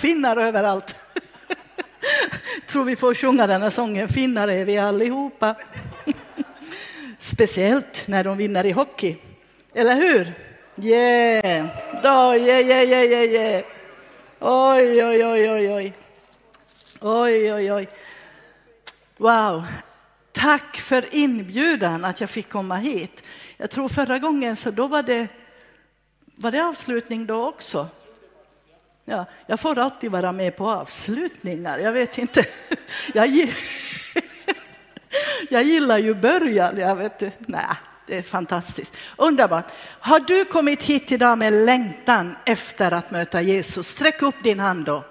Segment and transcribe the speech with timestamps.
[0.00, 0.96] finnar överallt.
[2.66, 5.54] Tror vi får sjunga den här sången, finnar är vi allihopa.
[7.18, 9.16] Speciellt när de vinner i hockey,
[9.74, 10.32] eller hur?
[10.82, 11.66] Yeah,
[12.04, 13.64] oh, yeah, yeah, yeah, yeah, yeah.
[14.40, 15.92] Oj, oj, oj, oj, oj.
[17.00, 17.88] Oj, oj, oj.
[19.16, 19.64] Wow.
[20.32, 23.22] Tack för inbjudan att jag fick komma hit.
[23.56, 25.28] Jag tror förra gången så då var det,
[26.24, 27.88] var det avslutning då också?
[29.10, 31.78] Ja, jag får alltid vara med på avslutningar.
[31.78, 32.44] Jag vet inte.
[33.14, 33.28] Jag,
[35.50, 36.76] jag gillar ju början.
[36.76, 37.64] Jag vet, nej,
[38.06, 38.96] det är fantastiskt.
[39.16, 39.64] Underbart.
[40.00, 43.88] Har du kommit hit idag med längtan efter att möta Jesus?
[43.88, 45.04] Sträck upp din hand då.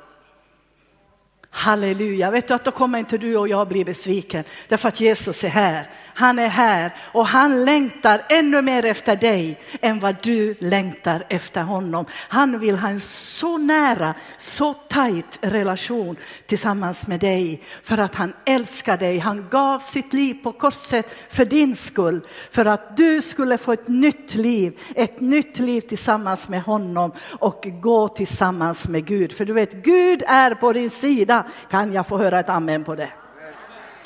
[1.52, 5.44] Halleluja, vet du att då kommer inte du och jag bli besviken därför att Jesus
[5.44, 5.90] är här.
[6.14, 11.62] Han är här och han längtar ännu mer efter dig än vad du längtar efter
[11.62, 12.06] honom.
[12.12, 18.34] Han vill ha en så nära, så tajt relation tillsammans med dig för att han
[18.46, 19.18] älskar dig.
[19.20, 23.88] Han gav sitt liv på korset för din skull, för att du skulle få ett
[23.88, 29.34] nytt liv, ett nytt liv tillsammans med honom och gå tillsammans med Gud.
[29.34, 31.39] För du vet, Gud är på din sida
[31.70, 33.10] kan jag få höra ett amen på det?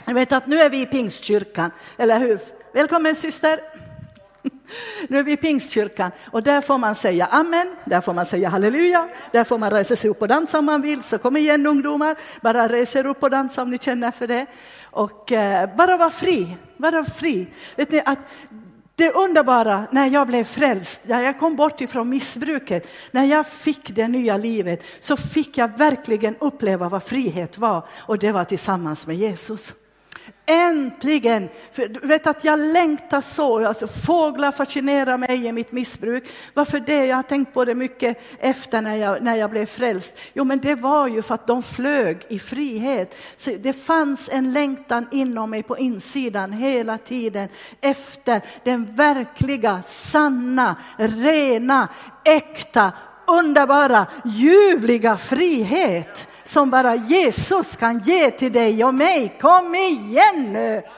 [0.05, 2.39] Jag vet att nu är vi i Pingstkyrkan, eller hur?
[2.73, 3.59] Välkommen syster!
[5.07, 8.49] Nu är vi i Pingstkyrkan och där får man säga amen, där får man säga
[8.49, 11.03] halleluja, där får man resa sig upp och dansa om man vill.
[11.03, 14.45] Så kom igen ungdomar, bara resa er upp och dansa om ni känner för det.
[14.83, 17.47] Och eh, bara vara fri, bara fri.
[17.75, 18.19] Vet ni, att
[18.95, 23.95] det underbara när jag blev frälst, när jag kom bort ifrån missbruket, när jag fick
[23.95, 29.07] det nya livet så fick jag verkligen uppleva vad frihet var och det var tillsammans
[29.07, 29.73] med Jesus.
[30.45, 31.49] Äntligen!
[31.71, 33.67] För du vet att jag längtar så.
[33.67, 36.23] Alltså, fåglar fascinerar mig i mitt missbruk.
[36.53, 37.05] Varför det?
[37.05, 40.13] Jag har tänkt på det mycket efter när jag, när jag blev frälst.
[40.33, 43.15] Jo, men det var ju för att de flög i frihet.
[43.37, 47.49] Så det fanns en längtan inom mig på insidan hela tiden
[47.81, 51.87] efter den verkliga, sanna, rena,
[52.25, 52.91] äkta,
[53.27, 59.37] underbara, ljuvliga frihet som bara Jesus kan ge till dig och mig.
[59.41, 60.81] Kom igen nu!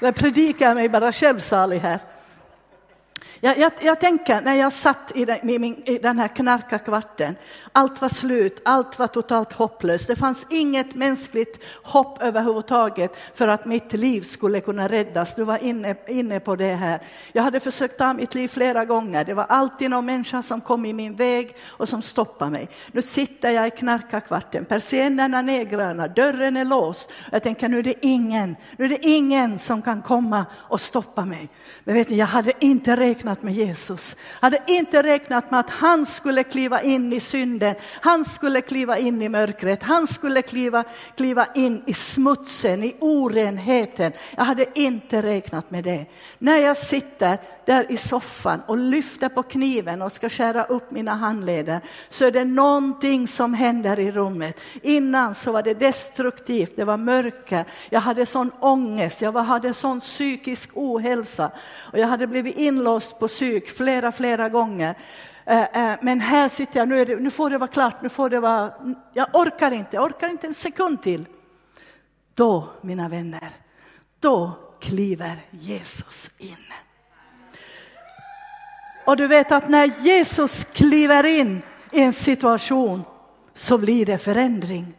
[0.00, 2.00] Jag predikar mig bara självsalig här.
[3.40, 5.50] Jag, jag, jag, tänker när jag satt i den,
[5.84, 7.36] i den här knarkarkvarten,
[7.72, 10.06] allt var slut, allt var totalt hopplöst.
[10.06, 15.34] Det fanns inget mänskligt hopp överhuvudtaget för att mitt liv skulle kunna räddas.
[15.34, 17.00] Du var inne, inne på det här.
[17.32, 19.24] Jag hade försökt ta mitt liv flera gånger.
[19.24, 22.68] Det var alltid någon människa som kom i min väg och som stoppade mig.
[22.92, 27.12] Nu sitter jag i knarkarkvarten, persiennerna är nedgröna, dörren är låst.
[27.32, 31.24] Jag tänker nu är det ingen, nu är det ingen som kan komma och stoppa
[31.24, 31.48] mig.
[31.84, 34.16] Men vet ni, jag hade inte räknat med Jesus.
[34.40, 37.61] Jag hade inte räknat med att han skulle kliva in i synden.
[38.00, 39.82] Han skulle kliva in i mörkret.
[39.82, 40.84] Han skulle kliva,
[41.16, 44.12] kliva in i smutsen, i orenheten.
[44.36, 46.06] Jag hade inte räknat med det.
[46.38, 51.14] När jag sitter där i soffan och lyfter på kniven och ska skära upp mina
[51.14, 54.60] handleder så är det någonting som händer i rummet.
[54.82, 57.64] Innan så var det destruktivt, det var mörker.
[57.90, 61.50] Jag hade sån ångest, jag hade sån psykisk ohälsa.
[61.92, 64.94] Och jag hade blivit inlåst på psyk flera, flera gånger.
[65.44, 68.30] Eh, eh, men här sitter jag, nu, det, nu får det vara klart, nu får
[68.30, 68.72] det vara,
[69.12, 71.26] jag orkar inte, jag orkar inte en sekund till.
[72.34, 73.50] Då, mina vänner,
[74.20, 76.56] då kliver Jesus in.
[79.06, 83.02] Och du vet att när Jesus kliver in i en situation
[83.54, 84.94] så blir det förändring.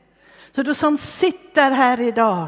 [0.52, 2.48] Så du som sitter här idag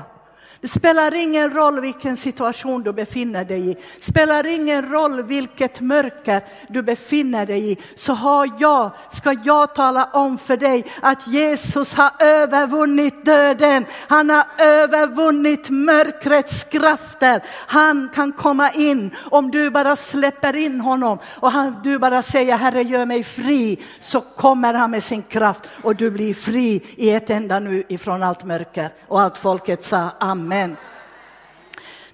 [0.62, 3.74] det spelar ingen roll vilken situation du befinner dig i.
[3.74, 7.78] Det spelar ingen roll vilket mörker du befinner dig i.
[7.96, 13.86] Så har jag, ska jag tala om för dig att Jesus har övervunnit döden.
[14.08, 17.42] Han har övervunnit mörkrets krafter.
[17.68, 22.58] Han kan komma in om du bara släpper in honom och han, du bara säger
[22.58, 27.12] Herre gör mig fri så kommer han med sin kraft och du blir fri i
[27.12, 28.90] ett enda nu ifrån allt mörker.
[29.08, 30.45] Och allt folket sa Amen.
[30.46, 30.78] Amen.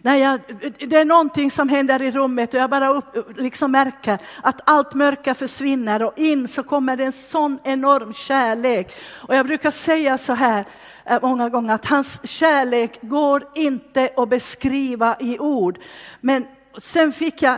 [0.01, 0.39] När jag,
[0.79, 4.93] det är någonting som händer i rummet och jag bara upp, liksom märker att allt
[4.93, 8.93] mörker försvinner och in så kommer det en sån enorm kärlek.
[9.27, 10.65] Och jag brukar säga så här
[11.05, 15.79] eh, många gånger att hans kärlek går inte att beskriva i ord.
[16.21, 16.45] Men
[16.77, 17.57] sen fick jag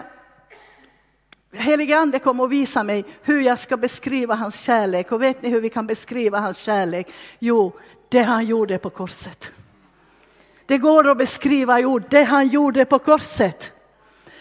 [1.54, 5.12] Helige Ande kom och visade mig hur jag ska beskriva hans kärlek.
[5.12, 7.14] Och vet ni hur vi kan beskriva hans kärlek?
[7.40, 7.72] Jo,
[8.10, 9.52] det han gjorde på korset.
[10.74, 13.72] Det går att beskriva i ord, det han gjorde på korset.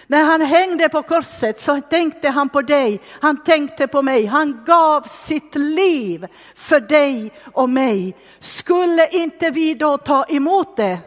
[0.06, 4.62] När han hängde på korset så tänkte han på dig, han tänkte på mig, han
[4.66, 8.16] gav sitt liv för dig och mig.
[8.40, 10.98] Skulle inte vi då ta emot det?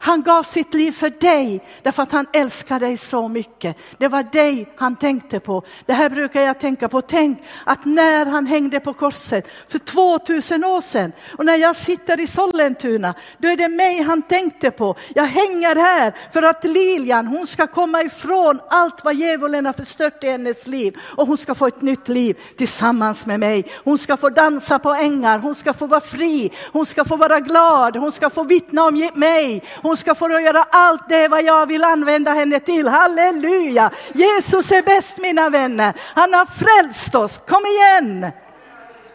[0.00, 3.76] Han gav sitt liv för dig därför att han älskar dig så mycket.
[3.98, 5.62] Det var dig han tänkte på.
[5.86, 7.02] Det här brukar jag tänka på.
[7.02, 12.20] Tänk att när han hängde på korset för 2000 år sedan och när jag sitter
[12.20, 14.96] i Sollentuna, då är det mig han tänkte på.
[15.14, 20.24] Jag hänger här för att Lilian, hon ska komma ifrån allt vad djävulen har förstört
[20.24, 23.64] i hennes liv och hon ska få ett nytt liv tillsammans med mig.
[23.84, 27.40] Hon ska få dansa på ängar, hon ska få vara fri, hon ska få vara
[27.40, 29.62] glad, hon ska få vittna om mig.
[29.82, 32.88] Hon hon ska få göra allt det vad jag vill använda henne till.
[32.88, 33.90] Halleluja!
[34.12, 35.94] Jesus är bäst mina vänner.
[36.14, 37.40] Han har frälst oss.
[37.48, 38.32] Kom igen!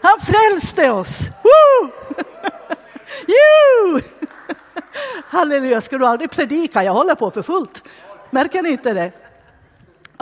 [0.02, 1.20] Han frälste oss.
[1.44, 1.92] Woo!
[5.30, 6.84] Halleluja, ska du aldrig predika?
[6.84, 7.84] Jag håller på för fullt.
[8.30, 9.12] Märker ni inte det?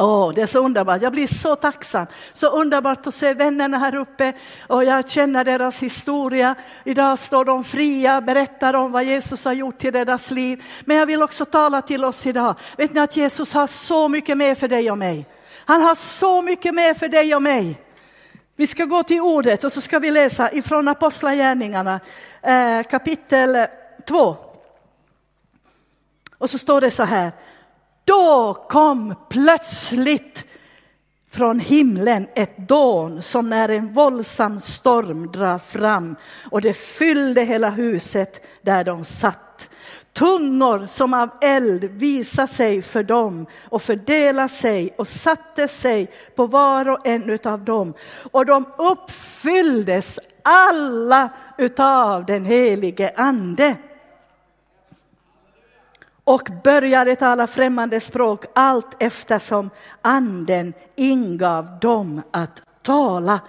[0.01, 1.01] Oh, det är så underbart.
[1.01, 2.07] Jag blir så tacksam.
[2.33, 4.33] Så underbart att se vännerna här uppe
[4.67, 6.55] och jag känner deras historia.
[6.83, 10.63] Idag står de fria, berättar om vad Jesus har gjort i deras liv.
[10.85, 12.55] Men jag vill också tala till oss idag.
[12.77, 15.25] Vet ni att Jesus har så mycket mer för dig och mig?
[15.65, 17.81] Han har så mycket mer för dig och mig.
[18.55, 21.99] Vi ska gå till ordet och så ska vi läsa ifrån Apostlagärningarna
[22.41, 23.67] eh, kapitel
[24.07, 24.35] 2.
[26.37, 27.31] Och så står det så här.
[28.11, 30.45] Då kom plötsligt
[31.31, 36.15] från himlen ett dån som när en våldsam storm drar fram
[36.51, 39.69] och det fyllde hela huset där de satt.
[40.13, 46.45] Tungor som av eld visade sig för dem och fördelade sig och satte sig på
[46.45, 47.93] var och en av dem.
[48.31, 53.75] Och de uppfylldes alla utav den helige ande
[56.23, 59.69] och började tala främmande språk allt eftersom
[60.01, 63.39] anden ingav dem att tala.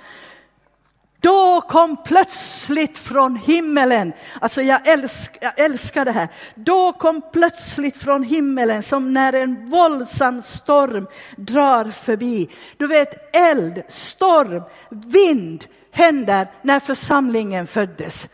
[1.21, 6.29] Då kom plötsligt från himmelen, alltså jag älskar, jag älskar det här.
[6.55, 12.49] Då kom plötsligt från himmelen som när en våldsam storm drar förbi.
[12.77, 18.29] Du vet eld, storm, vind händer när församlingen föddes.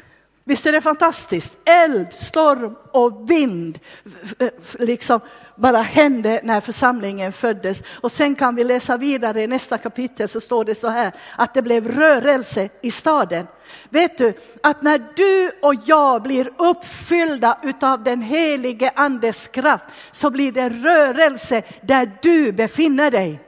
[0.48, 1.58] Visst är det fantastiskt?
[1.64, 3.78] Eld, storm och vind
[4.78, 5.20] liksom
[5.56, 7.82] bara hände när församlingen föddes.
[8.00, 11.54] Och sen kan vi läsa vidare i nästa kapitel så står det så här att
[11.54, 13.46] det blev rörelse i staden.
[13.88, 20.30] Vet du att när du och jag blir uppfyllda utav den helige andes kraft så
[20.30, 23.40] blir det rörelse där du befinner dig.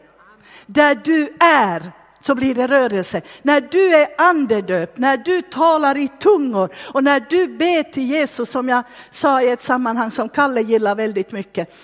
[0.67, 3.23] Där du är så blir det rörelse.
[3.43, 8.51] När du är andedöpt, när du talar i tungor och när du ber till Jesus
[8.51, 11.75] som jag sa i ett sammanhang som Kalle gillar väldigt mycket.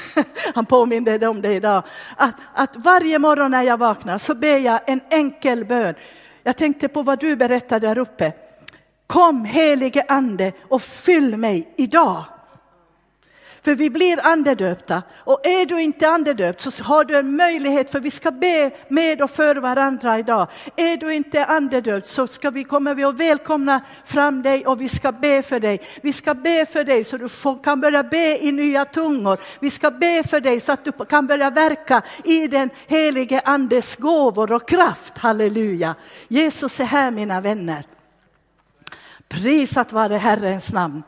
[0.54, 1.82] Han påminde om det idag.
[2.16, 5.94] Att, att varje morgon när jag vaknar så ber jag en enkel bön.
[6.42, 8.32] Jag tänkte på vad du berättade där uppe.
[9.06, 12.24] Kom helige ande och fyll mig idag.
[13.64, 18.00] För vi blir andedöpta och är du inte andedöpt så har du en möjlighet för
[18.00, 20.48] vi ska be med och för varandra idag.
[20.76, 24.88] Är du inte andedöpt så ska vi, kommer vi att välkomna fram dig och vi
[24.88, 25.80] ska be för dig.
[26.02, 29.38] Vi ska be för dig så du får, kan börja be i nya tungor.
[29.60, 33.96] Vi ska be för dig så att du kan börja verka i den helige andes
[33.96, 35.18] gåvor och kraft.
[35.18, 35.94] Halleluja.
[36.28, 37.86] Jesus är här mina vänner.
[39.28, 41.02] Prisat vare Herrens namn.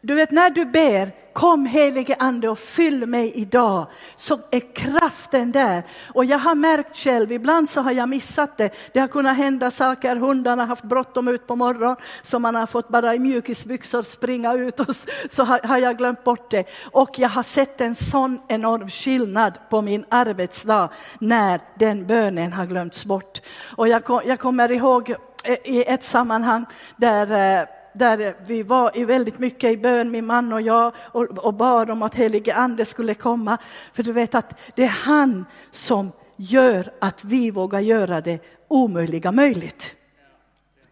[0.00, 3.86] Du vet när du ber Kom helige ande och fyll mig idag.
[4.16, 5.82] Så är kraften där.
[6.14, 8.70] Och jag har märkt själv, ibland så har jag missat det.
[8.92, 12.66] Det har kunnat hända saker, hundarna har haft bråttom ut på morgonen så man har
[12.66, 14.96] fått bara i mjukisbyxor springa ut och
[15.30, 16.64] så har jag glömt bort det.
[16.92, 22.66] Och jag har sett en sån enorm skillnad på min arbetsdag när den bönen har
[22.66, 23.40] glömts bort.
[23.76, 25.10] Och jag, jag kommer ihåg
[25.44, 30.26] eh, i ett sammanhang där eh, där vi var i väldigt mycket i bön, min
[30.26, 33.58] man och jag, och, och bad om att helige ande skulle komma.
[33.92, 39.32] För du vet att det är han som gör att vi vågar göra det omöjliga
[39.32, 39.96] möjligt.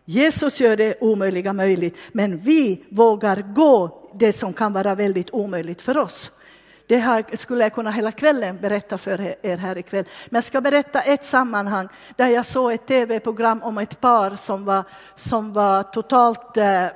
[0.04, 5.80] Jesus gör det omöjliga möjligt, men vi vågar gå det som kan vara väldigt omöjligt
[5.80, 6.32] för oss.
[6.90, 10.04] Det här skulle jag kunna hela kvällen berätta för er här ikväll.
[10.30, 14.64] Men jag ska berätta ett sammanhang där jag såg ett tv-program om ett par som
[14.64, 14.84] var,
[15.16, 16.86] som var totalt eh,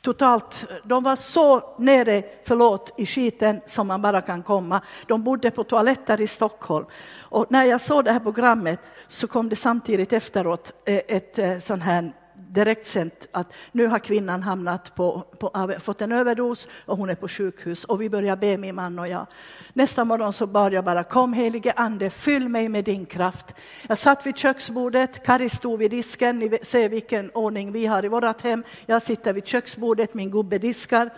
[0.00, 4.80] totalt, de var så nere, förlåt, i skiten som man bara kan komma.
[5.06, 6.86] De bodde på toaletter i Stockholm.
[7.18, 11.50] Och när jag såg det här programmet så kom det samtidigt efteråt eh, ett, eh,
[11.50, 12.12] ett sånt här
[12.52, 17.14] direkt direktsänt att nu har kvinnan hamnat på, på, fått en överdos och hon är
[17.14, 19.26] på sjukhus och vi börjar be min man och jag.
[19.72, 23.54] Nästa morgon så bad jag bara kom helige ande fyll mig med din kraft.
[23.88, 28.08] Jag satt vid köksbordet, Kari stod vid disken, ni ser vilken ordning vi har i
[28.08, 28.64] vårt hem.
[28.86, 31.10] Jag sitter vid köksbordet, min gubbe diskar.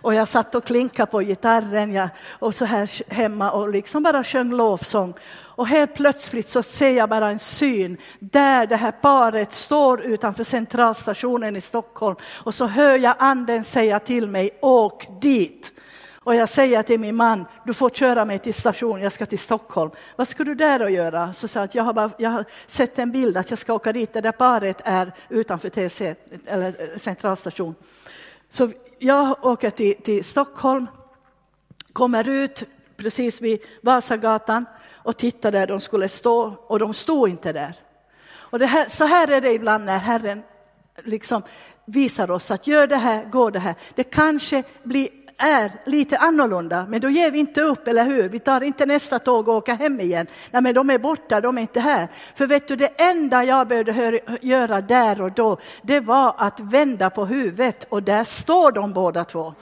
[0.00, 2.08] Och jag satt och klinkade på gitarren jag,
[2.38, 5.14] och så här hemma och liksom bara sjöng lovsång.
[5.58, 10.44] Och helt plötsligt så ser jag bara en syn där det här paret står utanför
[10.44, 15.72] centralstationen i Stockholm och så hör jag anden säga till mig, åk dit.
[16.14, 19.38] Och jag säger till min man, du får köra mig till stationen, jag ska till
[19.38, 19.90] Stockholm.
[20.16, 21.32] Vad ska du där och göra?
[21.32, 23.92] Så sa jag, jag har, bara, jag har sett en bild att jag ska åka
[23.92, 26.14] dit, det där paret är utanför TC,
[26.46, 27.74] eller eh, centralstation.
[28.50, 30.86] Så jag åker till, till Stockholm,
[31.92, 32.64] kommer ut
[32.98, 37.74] precis vid Vasagatan och tittade där de skulle stå och de stod inte där.
[38.30, 40.42] Och här, så här är det ibland när Herren
[41.04, 41.42] liksom
[41.84, 43.74] visar oss att gör det här, gå det här.
[43.94, 48.28] Det kanske blir, är lite annorlunda, men då ger vi inte upp, eller hur?
[48.28, 50.26] Vi tar inte nästa tåg och åker hem igen.
[50.50, 52.08] Nej, men de är borta, de är inte här.
[52.34, 57.10] För vet du, det enda jag behövde göra där och då, det var att vända
[57.10, 59.54] på huvudet och där står de båda två.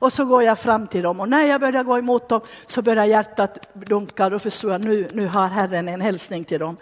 [0.00, 2.82] Och så går jag fram till dem och när jag börjar gå emot dem så
[2.82, 4.30] börjar hjärtat dunka.
[4.30, 6.76] Då förstår jag nu, nu har Herren en hälsning till dem.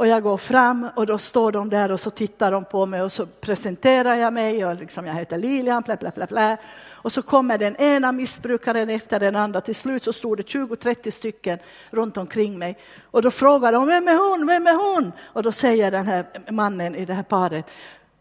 [0.00, 3.02] Och jag går fram och då står de där och så tittar de på mig
[3.02, 6.56] och så presenterar jag mig och liksom jag heter Lilian, bla, bla, bla, bla.
[6.90, 9.60] Och så kommer den ena missbrukaren efter den andra.
[9.60, 11.58] Till slut så stod det 20-30 stycken
[11.90, 12.78] runt omkring mig.
[13.02, 15.12] Och då frågar de, vem är hon, vem är hon?
[15.22, 17.70] Och då säger den här mannen i det här paret,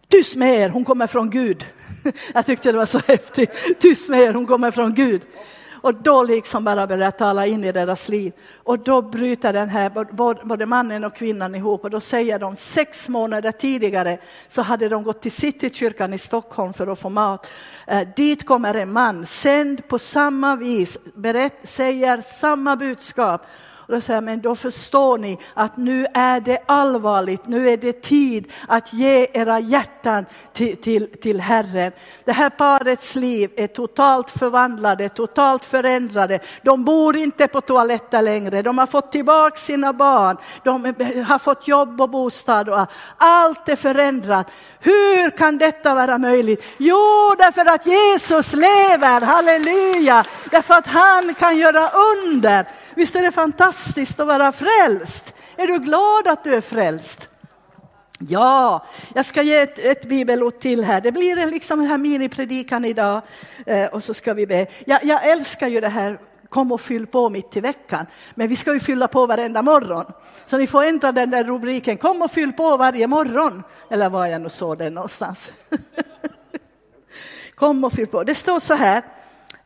[0.09, 1.65] tyst med er, hon kommer från Gud.
[2.33, 5.21] Jag tyckte det var så häftigt, tyst med er, hon kommer från Gud.
[5.81, 8.33] Och då liksom bara börjar tala in i deras liv.
[8.63, 9.89] Och då bryter den här,
[10.45, 15.03] både mannen och kvinnan ihop och då säger de sex månader tidigare så hade de
[15.03, 17.47] gått till Citykyrkan i Stockholm för att få mat.
[17.87, 23.41] Eh, dit kommer en man, sänd på samma vis, berätt, säger samma budskap
[23.89, 27.77] och då säger jag, men då förstår ni att nu är det allvarligt, nu är
[27.77, 31.91] det tid att ge era hjärtan till, till, till Herren.
[32.23, 36.39] Det här parets liv är totalt förvandlade, totalt förändrade.
[36.63, 40.85] De bor inte på toaletter längre, de har fått tillbaka sina barn, de
[41.27, 44.51] har fått jobb och bostad och allt är förändrat.
[44.81, 46.63] Hur kan detta vara möjligt?
[46.77, 52.65] Jo, därför att Jesus lever, halleluja, därför att han kan göra under.
[52.95, 55.33] Visst är det fantastiskt att vara frälst?
[55.57, 57.29] Är du glad att du är frälst?
[58.27, 61.01] Ja, jag ska ge ett, ett bibelord till här.
[61.01, 63.21] Det blir en liksom den här minipredikan idag
[63.65, 64.67] eh, och så ska vi be.
[64.85, 66.19] Jag, jag älskar ju det här
[66.49, 68.05] kom och fyll på mitt i veckan.
[68.35, 70.05] Men vi ska ju fylla på varenda morgon.
[70.45, 73.63] Så ni får ändra den där rubriken, kom och fyll på varje morgon.
[73.89, 75.51] Eller var jag nu såg den någonstans.
[77.55, 78.23] kom och fyll på.
[78.23, 79.03] Det står så här,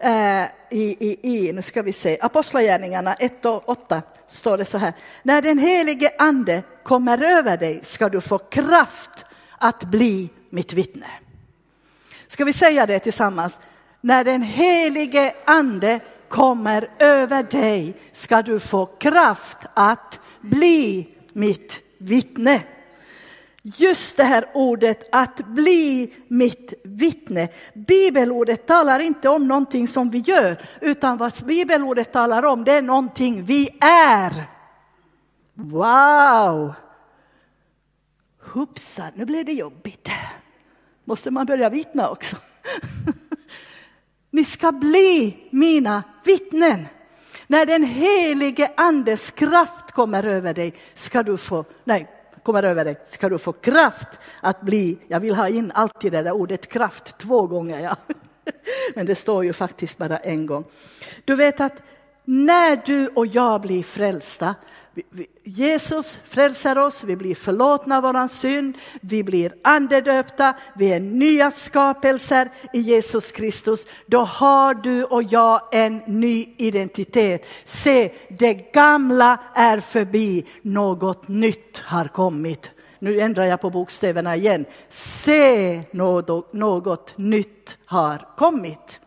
[0.04, 4.78] Eh, i, i, i, nu ska vi se, Apostlagärningarna 1 och 8 står det så
[4.78, 4.94] här.
[5.24, 9.26] När den helige ande kommer över dig ska du få kraft
[9.58, 11.08] att bli mitt vittne.
[12.28, 13.60] Ska vi säga det tillsammans?
[14.02, 16.00] När den helige ande
[16.34, 22.64] kommer över dig ska du få kraft att bli mitt vittne.
[23.62, 27.50] Just det här ordet att bli mitt vittne.
[27.74, 32.82] Bibelordet talar inte om någonting som vi gör, utan vad bibelordet talar om det är
[32.82, 34.48] någonting vi är.
[35.54, 36.74] Wow!
[38.42, 40.10] Hoppsan, nu blev det jobbigt.
[41.06, 42.36] Måste man börja vittna också?
[44.34, 46.88] Ni ska bli mina vittnen.
[47.48, 52.08] När den helige andes kraft kommer över dig ska du få, nej,
[52.44, 56.22] kommer över dig ska du få kraft att bli, jag vill ha in alltid det
[56.22, 57.96] där ordet kraft två gånger, ja.
[58.96, 60.64] men det står ju faktiskt bara en gång.
[61.26, 61.84] Du vet att
[62.26, 64.56] när du och jag blir frälsta
[65.44, 72.52] Jesus frälser oss, vi blir förlåtna våran synd, vi blir andedöpta, vi är nya skapelser
[72.74, 73.88] i Jesus Kristus.
[74.06, 77.46] Då har du och jag en ny identitet.
[77.66, 82.72] Se, det gamla är förbi, något nytt har kommit.
[83.00, 84.66] Nu ändrar jag på bokstäverna igen.
[84.90, 89.03] Se, något, något nytt har kommit.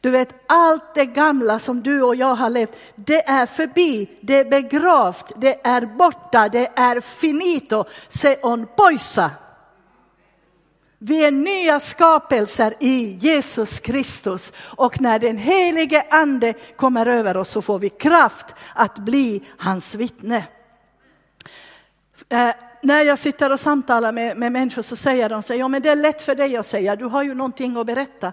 [0.00, 4.38] Du vet, allt det gamla som du och jag har levt, det är förbi, det
[4.38, 9.30] är begravt, det är borta, det är finito, se on poissa.
[10.98, 17.50] Vi är nya skapelser i Jesus Kristus och när den helige ande kommer över oss
[17.50, 20.44] så får vi kraft att bli hans vittne.
[22.28, 22.50] Eh,
[22.82, 25.88] när jag sitter och samtalar med, med människor så säger de så ja men det
[25.88, 28.32] är lätt för dig att säga, du har ju någonting att berätta.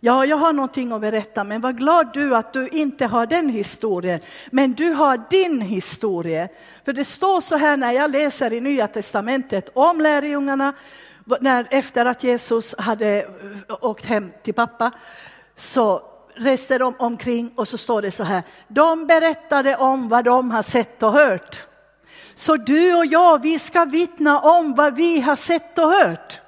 [0.00, 3.48] Ja, jag har någonting att berätta, men var glad du att du inte har den
[3.48, 6.48] historien, men du har din historia.
[6.84, 10.72] För det står så här när jag läser i Nya Testamentet om lärjungarna,
[11.40, 13.26] när, efter att Jesus hade eh,
[13.80, 14.90] åkt hem till pappa,
[15.56, 16.02] så
[16.34, 20.62] reste de omkring och så står det så här, de berättade om vad de har
[20.62, 21.62] sett och hört.
[22.34, 26.40] Så du och jag, vi ska vittna om vad vi har sett och hört.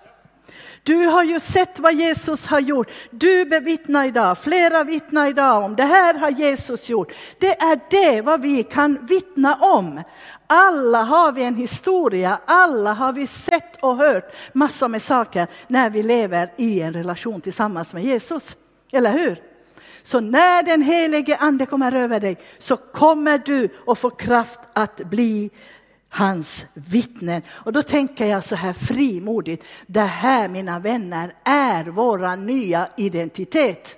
[0.83, 2.91] Du har ju sett vad Jesus har gjort.
[3.11, 7.13] Du bevittnar idag, flera vittnar idag om det här har Jesus gjort.
[7.39, 10.03] Det är det vad vi kan vittna om.
[10.47, 15.91] Alla har vi en historia, alla har vi sett och hört massor med saker när
[15.91, 18.57] vi lever i en relation tillsammans med Jesus.
[18.93, 19.43] Eller hur?
[20.03, 24.97] Så när den helige ande kommer över dig så kommer du att få kraft att
[24.97, 25.51] bli
[26.11, 27.43] hans vittnen.
[27.49, 33.97] Och då tänker jag så här frimodigt, det här mina vänner är vår nya identitet.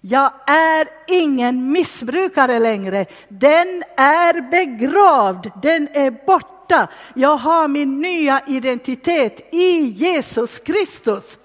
[0.00, 6.88] Jag är ingen missbrukare längre, den är begravd, den är borta.
[7.14, 11.38] Jag har min nya identitet i Jesus Kristus.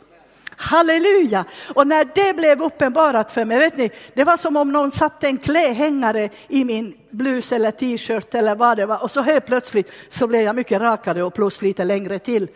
[0.59, 1.45] Halleluja!
[1.75, 5.27] Och när det blev uppenbarat för mig, vet ni, det var som om någon satte
[5.27, 9.91] en klädhängare i min blus eller t-shirt eller vad det var och så helt plötsligt
[10.09, 12.47] så blev jag mycket rakare och plus lite längre till.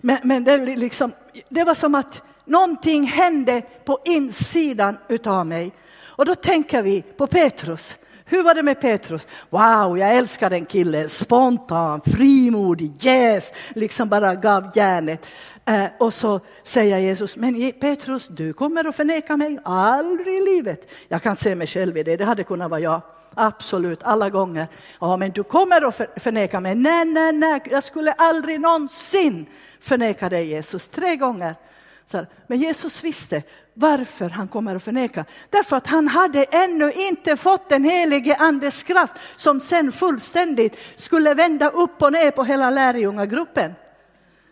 [0.00, 1.12] Men, men det, liksom,
[1.48, 5.72] det var som att någonting hände på insidan utav mig.
[6.04, 7.96] Och då tänker vi på Petrus.
[8.28, 9.28] Hur var det med Petrus?
[9.50, 15.26] Wow, jag älskar den killen, spontan, frimodig, yes, liksom bara gav järnet.
[15.68, 20.90] Eh, och så säger Jesus, men Petrus, du kommer att förneka mig, aldrig i livet.
[21.08, 23.00] Jag kan se mig själv i det, det hade kunnat vara jag.
[23.34, 24.66] Absolut, alla gånger.
[25.00, 26.74] Ja, men du kommer att förneka mig.
[26.74, 29.46] Nej, nej, nej, jag skulle aldrig någonsin
[29.80, 30.88] förneka dig Jesus.
[30.88, 31.54] Tre gånger.
[32.46, 33.42] Men Jesus visste
[33.74, 35.24] varför han kommer att förneka.
[35.50, 41.34] Därför att han hade ännu inte fått den helige andes kraft som sen fullständigt skulle
[41.34, 43.74] vända upp och ner på hela lärjungagruppen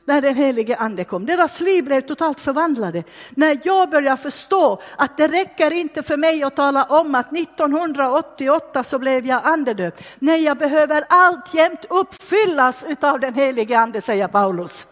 [0.05, 1.27] när den helige ande kom.
[1.27, 3.05] Deras liv blev totalt förvandlade.
[3.31, 8.85] När jag började förstå att det räcker inte för mig att tala om att 1988
[8.85, 10.05] så blev jag andedöpt.
[10.19, 14.87] Nej, jag behöver alltjämt uppfyllas av den helige ande, säger Paulus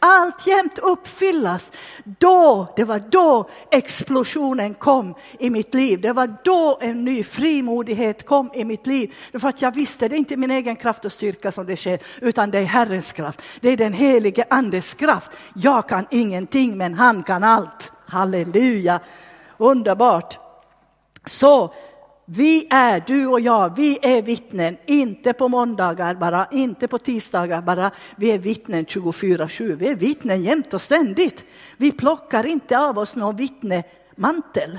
[0.00, 1.72] alltjämt uppfyllas.
[2.04, 6.00] Då, det var då explosionen kom i mitt liv.
[6.00, 9.14] Det var då en ny frimodighet kom i mitt liv.
[9.32, 11.98] För att jag visste, det är inte min egen kraft och styrka som det sker,
[12.20, 13.42] utan det är Herrens kraft.
[13.60, 15.30] Det är den helige andes kraft.
[15.54, 17.92] Jag kan ingenting, men han kan allt.
[18.06, 19.00] Halleluja,
[19.58, 20.38] underbart.
[21.26, 21.74] Så
[22.32, 27.62] vi är, du och jag, vi är vittnen, inte på måndagar bara, inte på tisdagar
[27.62, 27.90] bara.
[28.16, 31.44] Vi är vittnen 24-7, vi är vittnen jämt och ständigt.
[31.76, 34.78] Vi plockar inte av oss någon vittnemantel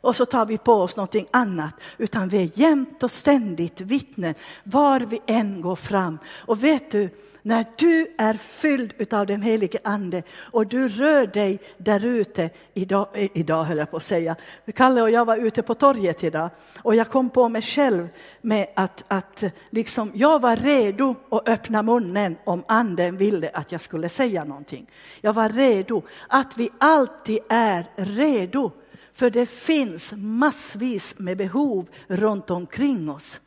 [0.00, 4.34] och så tar vi på oss någonting annat, utan vi är jämt och ständigt vittnen
[4.64, 6.18] var vi än går fram.
[6.46, 7.10] Och vet du,
[7.48, 13.08] när du är fylld av den helige ande och du rör dig där ute, idag,
[13.14, 14.36] eh, idag höll jag på att säga,
[14.74, 16.50] Kalle och jag var ute på torget idag
[16.82, 18.08] och jag kom på mig själv
[18.42, 23.80] med att, att liksom, jag var redo att öppna munnen om anden ville att jag
[23.80, 24.90] skulle säga någonting.
[25.20, 28.72] Jag var redo, att vi alltid är redo.
[29.12, 33.40] För det finns massvis med behov runt omkring oss.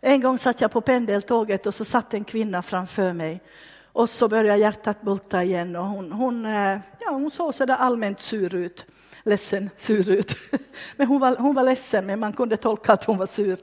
[0.00, 3.40] En gång satt jag på pendeltåget och så satt en kvinna framför mig.
[3.92, 7.76] Och så började hjärtat bulta igen och hon, hon, eh, ja, hon såg så där
[7.76, 8.86] allmänt sur ut.
[9.22, 10.36] Ledsen, sur ut.
[10.96, 13.58] Men hon var, hon var ledsen, men man kunde tolka att hon var sur.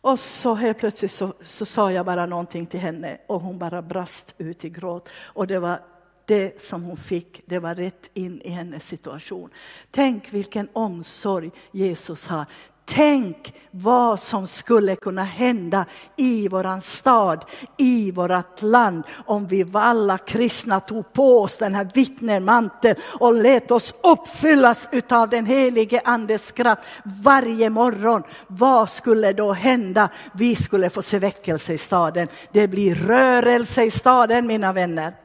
[0.00, 3.82] Och så helt plötsligt så, så sa jag bara någonting till henne och hon bara
[3.82, 5.08] brast ut i gråt.
[5.14, 5.80] Och det var
[6.24, 9.50] det som hon fick, det var rätt in i hennes situation.
[9.90, 12.46] Tänk vilken omsorg Jesus har.
[12.86, 17.44] Tänk vad som skulle kunna hända i våran stad,
[17.76, 23.70] i vårt land om vi alla kristna tog på oss den här vittnemanteln och lät
[23.70, 26.82] oss uppfyllas utav den helige Andes kraft
[27.24, 28.22] varje morgon.
[28.46, 30.08] Vad skulle då hända?
[30.34, 32.28] Vi skulle få se väckelse i staden.
[32.52, 35.23] Det blir rörelse i staden mina vänner.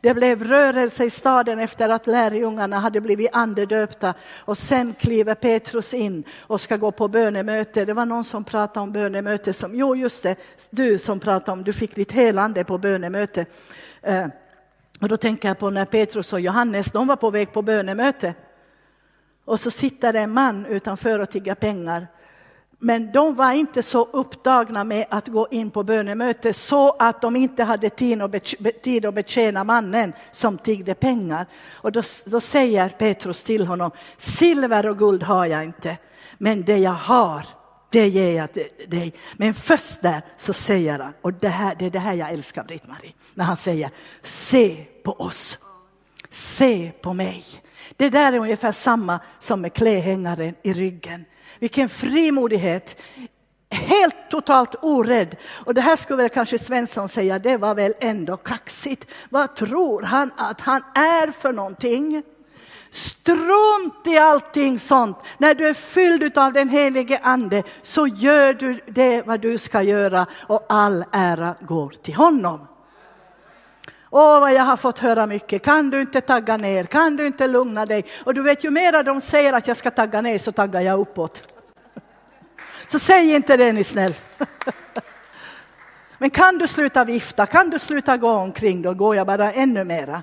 [0.00, 5.94] Det blev rörelse i staden efter att lärjungarna hade blivit andedöpta och sen kliver Petrus
[5.94, 7.84] in och ska gå på bönemöte.
[7.84, 10.36] Det var någon som pratade om bönemöte som, jo just det,
[10.70, 13.46] du som pratade om, du fick ditt helande på bönemöte.
[14.02, 14.26] Eh,
[15.00, 18.34] och då tänker jag på när Petrus och Johannes, de var på väg på bönemöte.
[19.44, 22.06] Och så sitter det en man utanför och tigger pengar
[22.82, 27.36] men de var inte så upptagna med att gå in på bönemöte så att de
[27.36, 27.90] inte hade
[28.82, 31.46] tid att betjäna mannen som tiggde pengar.
[31.72, 35.96] Och då, då säger Petrus till honom, silver och guld har jag inte,
[36.38, 37.46] men det jag har,
[37.90, 38.48] det ger jag
[38.88, 39.12] dig.
[39.36, 42.64] Men först där så säger han, och det, här, det är det här jag älskar
[42.64, 43.90] Britt-Marie, när han säger,
[44.22, 45.58] se på oss,
[46.30, 47.44] se på mig.
[47.96, 51.24] Det där är ungefär samma som med klädhängaren i ryggen.
[51.60, 53.02] Vilken frimodighet.
[53.70, 55.36] Helt totalt orädd.
[55.48, 59.06] Och det här skulle väl kanske Svensson säga, det var väl ändå kaxigt.
[59.28, 62.22] Vad tror han att han är för någonting?
[62.90, 65.16] Strunt i allting sånt.
[65.38, 69.82] När du är fylld av den helige ande så gör du det vad du ska
[69.82, 72.66] göra och all ära går till honom.
[74.10, 75.62] Åh, vad jag har fått höra mycket.
[75.64, 76.84] Kan du inte tagga ner?
[76.84, 78.04] Kan du inte lugna dig?
[78.24, 81.00] Och du vet, ju mera de säger att jag ska tagga ner så taggar jag
[81.00, 81.42] uppåt.
[82.88, 84.14] Så säg inte det, ni snäll.
[86.18, 87.46] Men kan du sluta vifta?
[87.46, 88.82] Kan du sluta gå omkring?
[88.82, 90.22] Då går jag bara ännu mera.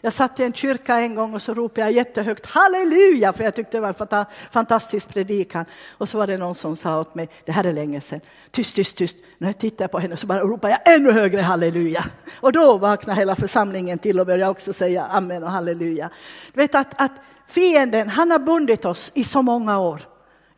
[0.00, 3.54] Jag satt i en kyrka en gång och så ropade jag jättehögt halleluja för jag
[3.54, 5.64] tyckte det var en fantastisk predikan.
[5.90, 8.74] Och så var det någon som sa åt mig, det här är länge sedan, tyst,
[8.76, 9.16] tyst, tyst.
[9.38, 12.04] När jag tittade på henne så bara ropade jag ännu högre halleluja.
[12.40, 16.10] Och då vaknade hela församlingen till och började också säga amen och halleluja.
[16.52, 17.12] Du vet att, att
[17.46, 20.02] fienden, han har bundit oss i så många år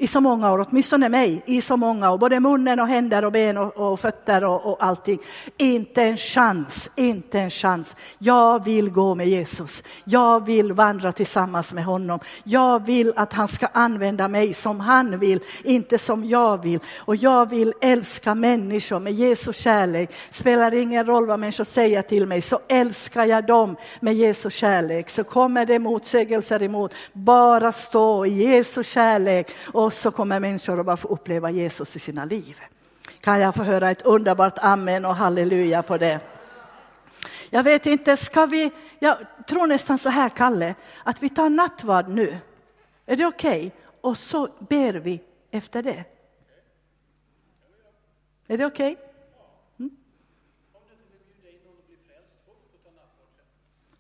[0.01, 3.33] i så många år, åtminstone mig, i så många år, både munnen och händer och
[3.33, 5.19] ben och, och fötter och, och allting.
[5.57, 7.97] Inte en chans, inte en chans.
[8.19, 9.83] Jag vill gå med Jesus.
[10.05, 12.21] Jag vill vandra tillsammans med honom.
[12.45, 16.81] Jag vill att han ska använda mig som han vill, inte som jag vill.
[16.97, 20.11] Och jag vill älska människor med Jesu kärlek.
[20.31, 25.11] Spelar ingen roll vad människor säger till mig, så älskar jag dem med Jesu kärlek.
[25.11, 30.81] Så kommer det motsägelser emot, bara stå i Jesu kärlek och och så kommer människor
[30.81, 32.61] att bara få uppleva Jesus i sina liv.
[33.21, 36.21] Kan jag få höra ett underbart amen och halleluja på det?
[37.51, 40.75] Jag vet inte, ska vi, jag tror nästan så här Kalle,
[41.05, 42.39] att vi tar nattvard nu.
[43.07, 43.67] Är det okej?
[43.67, 43.71] Okay?
[44.01, 45.21] Och så ber vi
[45.51, 46.05] efter det.
[48.47, 48.93] Är det okej?
[48.93, 49.05] Okay?
[49.79, 49.97] Mm?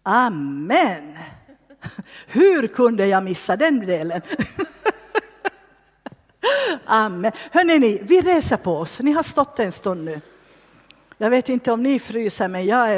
[0.02, 1.18] Amen!
[2.26, 4.22] Hur kunde jag missa den delen?
[6.84, 7.32] Amen.
[7.50, 9.00] Hörrni, ni, vi reser på oss.
[9.00, 10.20] Ni har stått en stund nu.
[11.18, 12.86] Jag vet inte om ni fryser, men jag är